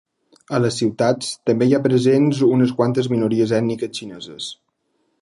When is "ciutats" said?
0.81-1.29